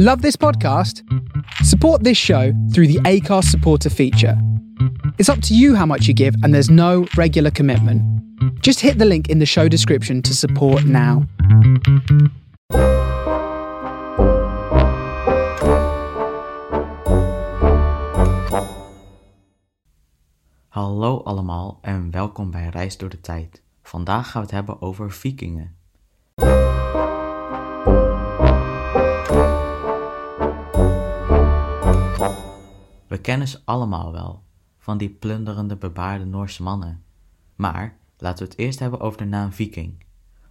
[0.00, 1.02] Love this podcast?
[1.64, 4.40] Support this show through the ACARS supporter feature.
[5.18, 8.00] It's up to you how much you give, and there's no regular commitment.
[8.62, 11.26] Just hit the link in the show description to support now.
[20.68, 23.62] Hallo allemaal en welkom bij Reis door de Tijd.
[23.82, 25.77] Vandaag gaan we het hebben over vikingen.
[33.28, 34.44] Kennen ze allemaal wel,
[34.78, 37.04] van die plunderende bebaarde Noorse mannen.
[37.56, 40.04] Maar laten we het eerst hebben over de naam viking.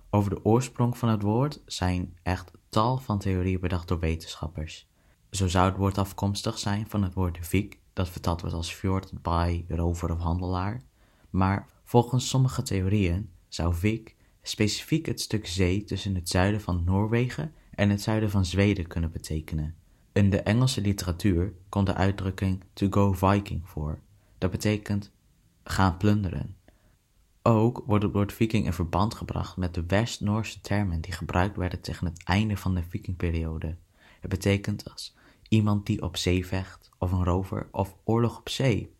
[0.10, 4.90] Over de oorsprong van het woord zijn echt tal van theorieën bedacht door wetenschappers.
[5.32, 9.22] Zo zou het woord afkomstig zijn van het woord vik, dat vertaald wordt als fjord,
[9.22, 10.82] baai, rover of handelaar.
[11.30, 17.54] Maar volgens sommige theorieën zou vik specifiek het stuk zee tussen het zuiden van Noorwegen
[17.72, 19.76] en het zuiden van Zweden kunnen betekenen.
[20.18, 24.00] In de Engelse literatuur komt de uitdrukking to go viking voor.
[24.38, 25.12] Dat betekent
[25.64, 26.56] gaan plunderen.
[27.42, 31.82] Ook wordt het woord viking in verband gebracht met de West-Noorse termen die gebruikt werden
[31.82, 33.78] tegen het einde van de vikingperiode.
[34.20, 35.16] Het betekent als
[35.50, 38.96] iemand die op zee vecht, of een rover, of oorlog op zee.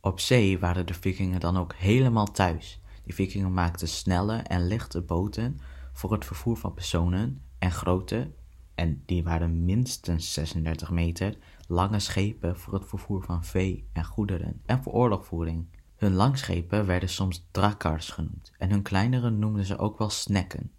[0.00, 2.80] Op zee waren de vikingen dan ook helemaal thuis.
[3.04, 5.60] Die vikingen maakten snelle en lichte boten
[5.92, 8.30] voor het vervoer van personen en grote,
[8.78, 14.60] en die waren minstens 36 meter, lange schepen voor het vervoer van vee en goederen
[14.66, 15.66] en voor oorlogvoering.
[15.96, 20.70] Hun langschepen werden soms drakars genoemd en hun kleinere noemden ze ook wel snekken.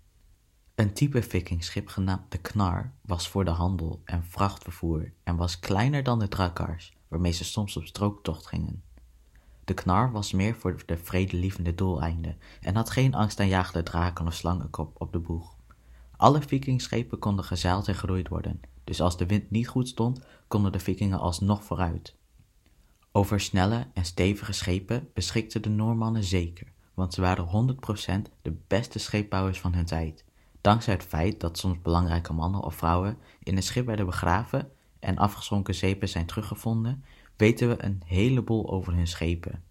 [0.76, 6.04] Een type vikingschip genaamd de knar was voor de handel en vrachtvervoer en was kleiner
[6.04, 8.84] dan de drakars, waarmee ze soms op strooktocht gingen.
[9.64, 15.02] De knar was meer voor de vredelievende doeleinden en had geen angstaanjagende draken of slangenkop
[15.02, 15.59] op de boeg.
[16.20, 20.72] Alle vikingschepen konden gezeild en geroeid worden, dus als de wind niet goed stond, konden
[20.72, 22.16] de vikingen alsnog vooruit.
[23.12, 27.78] Over snelle en stevige schepen beschikten de Noormannen zeker, want ze waren
[28.28, 30.26] 100% de beste scheepbouwers van hun tijd.
[30.62, 35.18] Dankzij het feit dat soms belangrijke mannen of vrouwen in een schip werden begraven en
[35.18, 37.04] afgezonken zeepen zijn teruggevonden,
[37.38, 39.64] weten we een heleboel over hun schepen.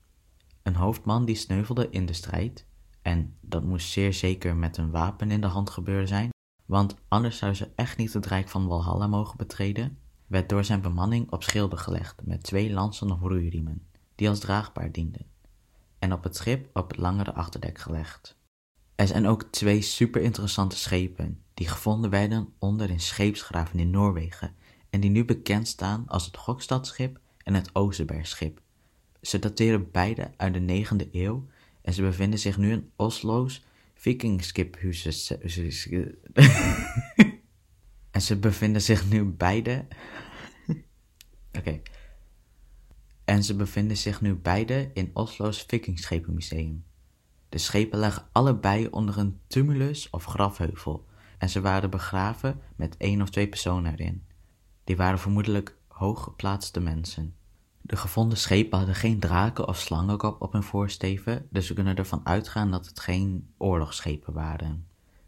[0.63, 2.67] Een hoofdman die sneuvelde in de strijd,
[3.03, 6.31] en dat moest zeer zeker met een wapen in de hand gebeuren zijn,
[6.69, 10.81] want anders zou ze echt niet het rijk van Walhalla mogen betreden, werd door zijn
[10.81, 15.27] bemanning op schilden gelegd met twee lansen of roeiriemen, die als draagbaar dienden,
[15.99, 18.37] en op het schip op het langere achterdek gelegd.
[18.95, 24.55] Er zijn ook twee super interessante schepen die gevonden werden onder in scheepsgraven in Noorwegen
[24.91, 28.61] en die nu bekend staan als het Gokstadschip en het Osebergschip.
[29.21, 31.47] Ze dateren beide uit de 9e eeuw
[31.83, 33.65] en ze bevinden zich nu in Oslo's
[33.99, 35.41] Vikingskiphuizen.
[38.11, 39.87] en ze bevinden zich nu beide.
[41.53, 41.81] Oké.
[43.25, 46.85] En ze bevinden zich nu beide in Oslo's Vikingschepenmuseum.
[47.49, 51.07] De schepen lagen allebei onder een tumulus of grafheuvel
[51.39, 54.27] en ze waren begraven met één of twee personen erin.
[54.85, 57.37] Die waren vermoedelijk hooggeplaatste mensen.
[57.89, 62.21] De gevonden schepen hadden geen draken of slangenkop op hun voorsteven, dus we kunnen ervan
[62.25, 64.87] uitgaan dat het geen oorlogsschepen waren.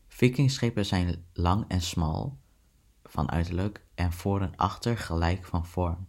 [0.09, 2.39] Vikingschepen zijn lang en smal
[3.05, 6.07] van uiterlijk en voor en achter gelijk van vorm.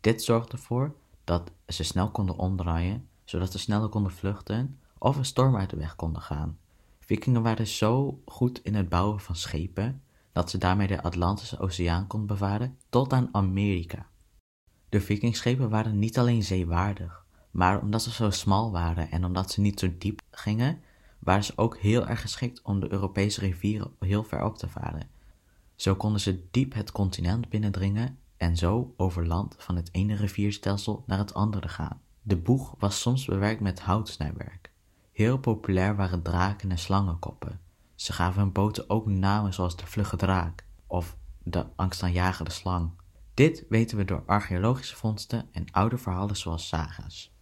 [0.00, 0.94] Dit zorgt ervoor
[1.24, 5.76] dat ze snel konden omdraaien, zodat ze sneller konden vluchten of een storm uit de
[5.76, 6.58] weg konden gaan.
[6.98, 12.06] Vikingen waren zo goed in het bouwen van schepen dat ze daarmee de Atlantische Oceaan
[12.06, 14.06] konden bevaren tot aan Amerika.
[14.94, 19.60] De vikingschepen waren niet alleen zeewaardig, maar omdat ze zo smal waren en omdat ze
[19.60, 20.80] niet zo diep gingen,
[21.18, 25.08] waren ze ook heel erg geschikt om de Europese rivieren heel ver op te varen.
[25.74, 31.04] Zo konden ze diep het continent binnendringen en zo over land van het ene rivierstelsel
[31.06, 32.00] naar het andere gaan.
[32.22, 34.70] De boeg was soms bewerkt met houtsnijwerk.
[35.12, 37.60] Heel populair waren draken en slangenkoppen.
[37.94, 42.90] Ze gaven hun boten ook namen zoals de vlugge draak of de angstaanjagende slang.
[43.34, 47.34] Dit weten we door archeologische vondsten en oude verhalen zoals saga's.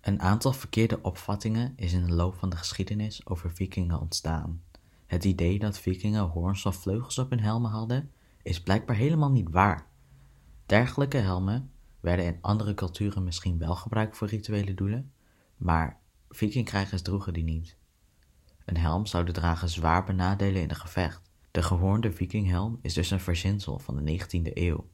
[0.00, 4.62] Een aantal verkeerde opvattingen is in de loop van de geschiedenis over vikingen ontstaan.
[5.06, 8.10] Het idee dat vikingen hoorns of vleugels op hun helmen hadden,
[8.42, 9.86] is blijkbaar helemaal niet waar.
[10.66, 11.70] Dergelijke helmen
[12.00, 15.12] werden in andere culturen misschien wel gebruikt voor rituele doelen,
[15.56, 17.76] maar vikingkrijgers droegen die niet.
[18.64, 21.30] Een helm zou de drager zwaar benadelen in een gevecht.
[21.50, 24.86] De gehoornde vikinghelm is dus een verzinsel van de 19e eeuw.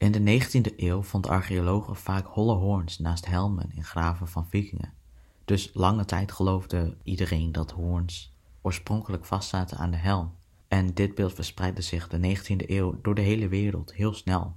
[0.00, 4.92] In de 19e eeuw vond archeologen vaak holle hoorns naast helmen in graven van vikingen.
[5.44, 10.32] Dus lange tijd geloofde iedereen dat hoorns oorspronkelijk vastzaten aan de helm.
[10.68, 14.56] En dit beeld verspreidde zich de 19e eeuw door de hele wereld heel snel.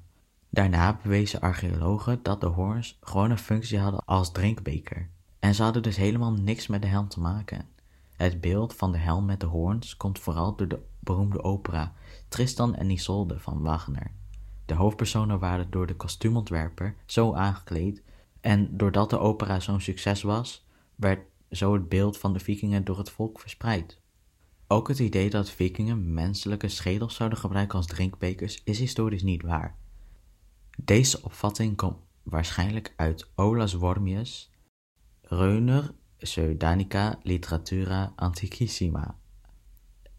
[0.50, 5.10] Daarna bewezen archeologen dat de hoorns gewoon een functie hadden als drinkbeker.
[5.40, 7.68] En ze hadden dus helemaal niks met de helm te maken.
[8.16, 11.94] Het beeld van de helm met de hoorns komt vooral door de beroemde opera
[12.28, 14.12] Tristan en Isolde van Wagner.
[14.66, 18.04] De hoofdpersonen waren door de kostuumontwerper zo aangekleed
[18.42, 22.98] en doordat de opera zo'n succes was, werd zo het beeld van de vikingen door
[22.98, 24.02] het volk verspreid.
[24.68, 29.78] Ook het idee dat vikingen menselijke schedels zouden gebruiken als drinkbekers is historisch niet waar.
[30.84, 34.52] Deze opvatting komt waarschijnlijk uit Olaus Wormius,
[35.22, 39.18] Reuner Pseudanica Literatura Antiquissima.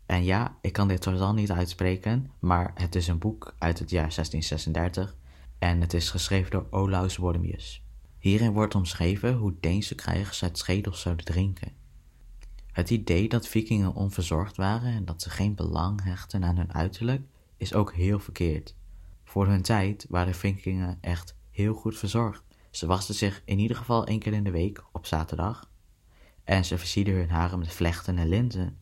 [0.06, 3.90] En ja, ik kan dit totaal niet uitspreken, maar het is een boek uit het
[3.90, 5.16] jaar 1636
[5.58, 7.82] en het is geschreven door Olaus Wormius.
[8.18, 11.72] Hierin wordt omschreven hoe Deense krijgers uit schedels zouden drinken.
[12.72, 17.22] Het idee dat vikingen onverzorgd waren en dat ze geen belang hechten aan hun uiterlijk
[17.56, 18.74] is ook heel verkeerd.
[19.24, 22.42] Voor hun tijd waren vikingen echt heel goed verzorgd.
[22.70, 25.70] Ze wasten zich in ieder geval één keer in de week op zaterdag
[26.44, 28.78] en ze versierden hun haren met vlechten en linten.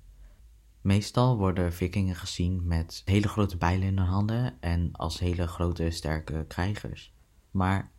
[0.83, 5.91] Meestal worden vikingen gezien met hele grote bijlen in hun handen en als hele grote
[5.91, 7.15] sterke krijgers.
[7.51, 7.91] Maar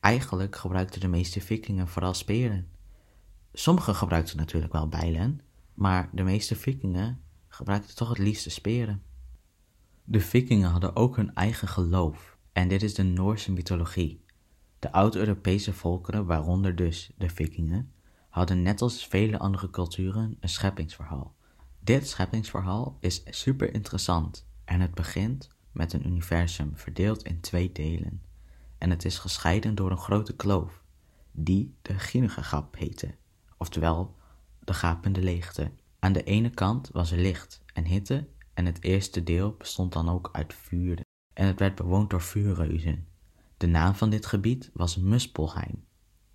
[0.00, 2.68] eigenlijk gebruikten de meeste vikingen vooral speren.
[3.52, 5.40] Sommigen gebruikten natuurlijk wel bijlen,
[5.74, 9.02] maar de meeste vikingen gebruikten toch het liefste speren.
[10.04, 14.24] De vikingen hadden ook hun eigen geloof, en dit is de Noorse mythologie.
[14.78, 17.92] De oud-Europese volkeren, waaronder dus de vikingen,
[18.28, 21.34] hadden net als vele andere culturen een scheppingsverhaal.
[21.84, 28.22] Dit scheppingsverhaal is super interessant en het begint met een universum verdeeld in twee delen.
[28.78, 30.82] En het is gescheiden door een grote kloof,
[31.32, 33.14] die de Ginegagap heette,
[33.56, 34.16] oftewel
[34.60, 35.70] de gapende leegte.
[35.98, 40.08] Aan de ene kant was er licht en hitte en het eerste deel bestond dan
[40.08, 41.00] ook uit vuur
[41.32, 43.06] en het werd bewoond door vuurreuzen.
[43.56, 45.84] De naam van dit gebied was Muspelheim.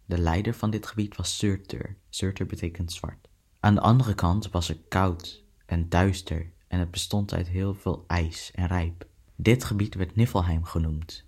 [0.06, 1.98] De leider van dit gebied was Surtur.
[2.10, 3.27] Surtur betekent zwart.
[3.60, 8.04] Aan de andere kant was er koud en duister en het bestond uit heel veel
[8.08, 9.08] ijs en rijp.
[9.36, 11.26] Dit gebied werd Niflheim genoemd.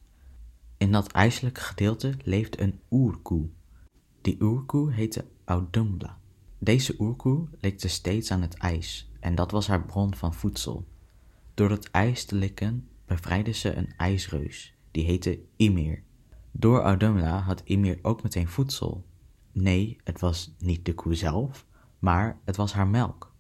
[0.77, 3.49] In dat ijselijke gedeelte leefde een oerkoe.
[4.21, 6.17] Die oerkoe heette Audumbla.
[6.57, 10.87] Deze oerkoe likte steeds aan het ijs en dat was haar bron van voedsel.
[11.53, 16.03] Door het ijs te likken bevrijdde ze een ijsreus, die heette Ymir.
[16.51, 19.05] Door Audumla had Ymir ook meteen voedsel.
[19.51, 21.65] Nee, het was niet de koe zelf,
[21.99, 23.33] maar het was haar melk.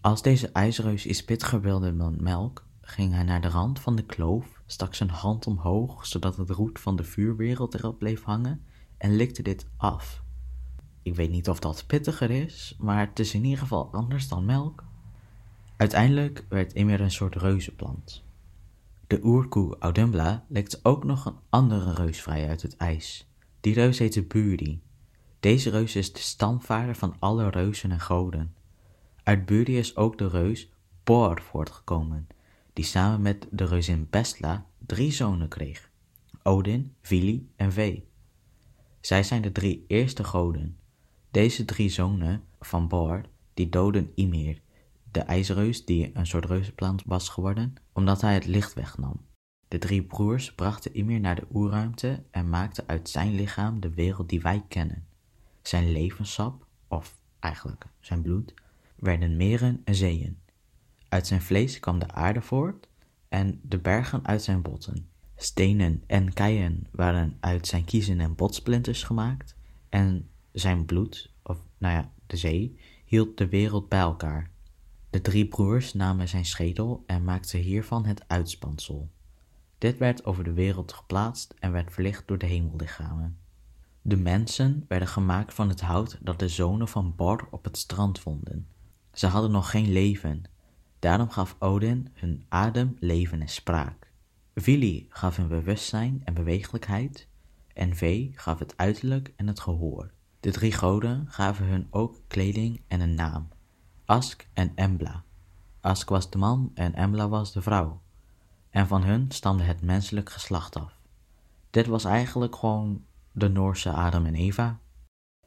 [0.00, 4.04] Als deze ijsreus iets pittiger wilde dan melk, ging hij naar de rand van de
[4.04, 8.64] kloof, stak zijn hand omhoog zodat het roet van de vuurwereld erop bleef hangen
[8.96, 10.22] en likte dit af.
[11.02, 14.44] Ik weet niet of dat pittiger is, maar het is in ieder geval anders dan
[14.44, 14.84] melk.
[15.76, 18.24] Uiteindelijk werd Ymir een soort reuzenplant.
[19.06, 23.30] De oerkoe Audumbla lekte ook nog een andere reus vrij uit het ijs.
[23.60, 24.82] Die reus heette Buri.
[25.40, 28.54] Deze reus is de stamvader van alle reuzen en goden.
[29.22, 30.72] Uit Buri is ook de reus
[31.04, 32.28] Bor voortgekomen,
[32.72, 35.90] die samen met de reuzin Bestla drie zonen kreeg:
[36.42, 38.02] Odin, Vili en Ve.
[39.00, 40.76] Zij zijn de drie eerste goden.
[41.30, 43.20] Deze drie zonen van Bor,
[43.54, 44.60] die doden Ymir,
[45.10, 49.20] de ijsreus die een soort reuzenplant was geworden, omdat hij het licht wegnam.
[49.68, 54.28] De drie broers brachten Ymir naar de oerruimte en maakten uit zijn lichaam de wereld
[54.28, 55.08] die wij kennen.
[55.62, 58.54] Zijn levenssap, of eigenlijk zijn bloed,
[58.96, 60.38] werden meren en zeeën.
[61.08, 62.88] Uit zijn vlees kwam de aarde voort
[63.28, 65.08] en de bergen uit zijn botten.
[65.36, 69.56] Stenen en keien waren uit zijn kiezen en botsplinters gemaakt
[69.88, 74.50] en zijn bloed, of nou ja, de zee, hield de wereld bij elkaar.
[75.10, 79.10] De drie broers namen zijn schedel en maakten hiervan het uitspansel.
[79.78, 83.38] Dit werd over de wereld geplaatst en werd verlicht door de hemellichamen.
[84.10, 88.18] De mensen werden gemaakt van het hout dat de zonen van Bor op het strand
[88.18, 88.68] vonden.
[89.12, 90.42] Ze hadden nog geen leven,
[90.98, 94.12] daarom gaf Odin hun adem, leven en spraak.
[94.54, 97.28] Vili gaf hun bewustzijn en bewegelijkheid,
[97.74, 100.10] en Ve gaf het uiterlijk en het gehoor.
[100.40, 103.48] De drie goden gaven hun ook kleding en een naam.
[104.04, 105.24] Ask en Embla.
[105.80, 108.00] Ask was de man en Embla was de vrouw.
[108.70, 110.98] En van hun stamde het menselijk geslacht af.
[111.70, 114.80] Dit was eigenlijk gewoon de Noorse Adam en Eva.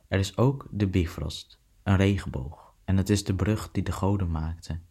[0.08, 4.32] Er is ook de Bifrost, een regenboog, en het is de brug die de goden
[4.32, 4.86] maakten.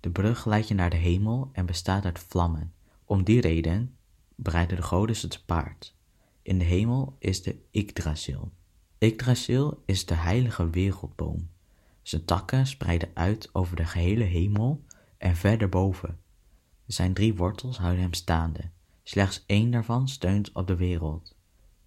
[0.00, 2.72] De brug leidt je naar de hemel en bestaat uit vlammen.
[3.04, 3.96] Om die reden
[4.34, 5.96] bereiden de goden ze te paard.
[6.42, 8.52] In de hemel is de Yggdrasil.
[8.98, 11.48] Yggdrasil is de heilige wereldboom.
[12.02, 14.84] Zijn takken spreiden uit over de gehele hemel
[15.18, 16.18] en verder boven.
[16.86, 18.70] Zijn drie wortels houden hem staande.
[19.02, 21.36] Slechts één daarvan steunt op de wereld.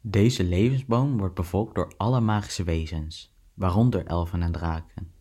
[0.10, 5.12] Deze levensboom wordt bevolkt door alle magische wezens, waaronder elfen en draken.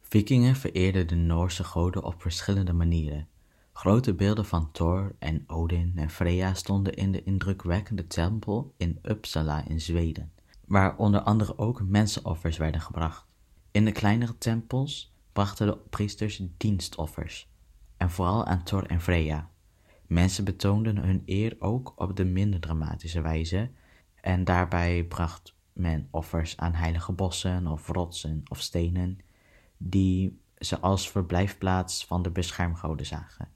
[0.00, 3.28] Vikingen vereerden de Noorse goden op verschillende manieren.
[3.72, 9.64] Grote beelden van Thor en Odin en Freya stonden in de indrukwekkende tempel in Uppsala
[9.68, 10.32] in Zweden,
[10.66, 13.26] waar onder andere ook mensenoffers werden gebracht.
[13.70, 17.48] In de kleinere tempels brachten de priesters dienstoffers,
[17.96, 19.50] en vooral aan Thor en Freya.
[20.10, 23.70] Mensen betoonden hun eer ook op de minder dramatische wijze,
[24.14, 29.18] en daarbij bracht men offers aan heilige bossen of rotsen of stenen,
[29.76, 33.48] die ze als verblijfplaats van de beschermgoden zagen.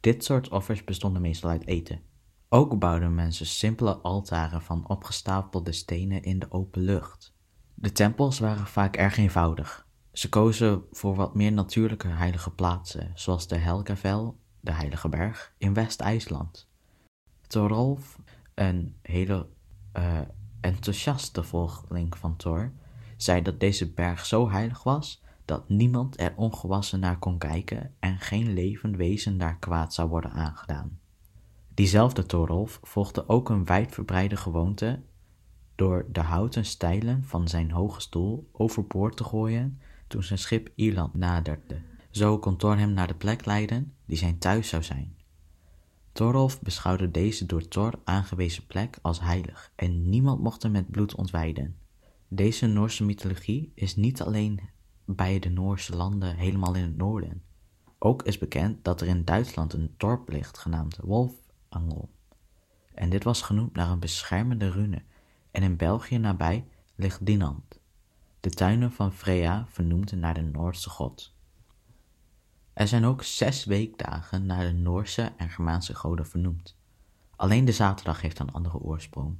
[0.00, 2.00] Dit soort offers bestonden meestal uit eten.
[2.48, 7.34] Ook bouwden mensen simpele altaren van opgestapelde stenen in de open lucht.
[7.74, 9.86] De tempels waren vaak erg eenvoudig.
[10.12, 15.74] Ze kozen voor wat meer natuurlijke heilige plaatsen, zoals de Helgavel, de Heilige Berg, in
[15.74, 16.68] West-IJsland.
[17.46, 18.18] Thorolf,
[18.54, 19.46] een hele
[19.96, 20.18] uh,
[20.60, 22.72] enthousiaste volgeling van Thor,
[23.16, 28.18] zei dat deze berg zo heilig was dat niemand er ongewassen naar kon kijken en
[28.18, 30.98] geen levend wezen daar kwaad zou worden aangedaan.
[31.74, 35.02] Diezelfde Thorolf volgde ook een wijdverbreide gewoonte
[35.74, 41.14] door de houten stijlen van zijn hoge stoel overboord te gooien toen zijn schip Ierland
[41.14, 41.80] naderde.
[42.18, 45.16] Zo kon Thor hem naar de plek leiden die zijn thuis zou zijn.
[46.12, 51.14] Thorolf beschouwde deze door Thor aangewezen plek als heilig en niemand mocht hem met bloed
[51.14, 51.76] ontwijden.
[52.28, 54.60] Deze Noorse mythologie is niet alleen
[55.04, 57.42] bij de Noorse landen helemaal in het noorden.
[57.98, 62.10] Ook is bekend dat er in Duitsland een dorp ligt genaamd Wolfangel.
[62.94, 65.02] En dit was genoemd naar een beschermende rune.
[65.50, 67.80] En in België nabij ligt Dinant,
[68.40, 71.36] de tuinen van Freya vernoemd naar de Noordse god.
[72.78, 76.76] Er zijn ook zes weekdagen naar de Noorse en Germaanse goden vernoemd.
[77.36, 79.36] Alleen de zaterdag heeft een andere oorsprong.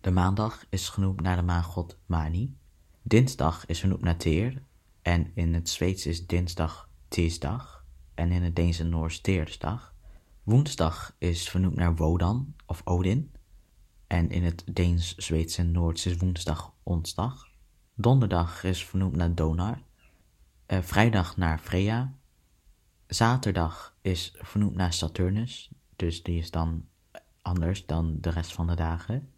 [0.00, 2.56] De maandag is genoemd naar de maangod Mani.
[3.02, 4.62] Dinsdag is vernoemd naar Teer
[5.02, 9.94] en in het Zweeds is dinsdag Tisdag en in het Deense Noors Teersdag.
[10.42, 13.32] Woensdag is vernoemd naar Wodan of Odin
[14.06, 17.48] en in het Deens, Zweeds en Noords is woensdag onsdag.
[17.94, 19.82] Donderdag is vernoemd naar Donar.
[20.66, 22.18] Uh, vrijdag naar Freya.
[23.10, 26.84] Zaterdag is vernoemd naar Saturnus, dus die is dan
[27.42, 29.28] anders dan de rest van de dagen.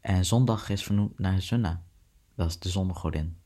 [0.00, 1.82] En zondag is vernoemd naar Sunna,
[2.34, 3.36] dat is de zonnegodin.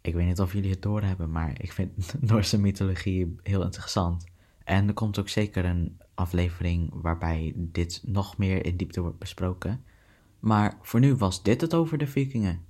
[0.00, 4.24] Ik weet niet of jullie het doorhebben, maar ik vind Noorse mythologie heel interessant.
[4.64, 9.84] En er komt ook zeker een aflevering waarbij dit nog meer in diepte wordt besproken.
[10.38, 12.64] Maar voor nu was dit het over de Vikingen.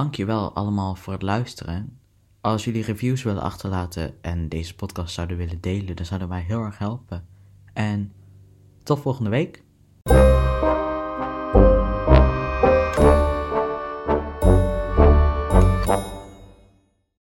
[0.00, 1.98] Dankjewel allemaal voor het luisteren.
[2.40, 6.62] Als jullie reviews willen achterlaten en deze podcast zouden willen delen, dan zouden wij heel
[6.62, 7.26] erg helpen.
[7.72, 8.12] En
[8.82, 9.64] tot volgende week.